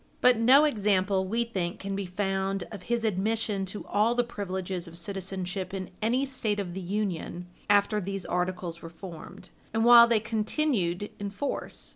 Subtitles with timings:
[0.19, 4.87] But no example, we think, can be found of his admission to all the privileges
[4.87, 10.07] of citizenship in any State of the Union after these Articles were formed, and while
[10.07, 11.89] they continued in force.